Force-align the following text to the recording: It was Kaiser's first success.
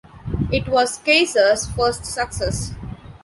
It 0.51 0.67
was 0.67 0.97
Kaiser's 0.97 1.67
first 1.73 2.07
success. 2.07 2.71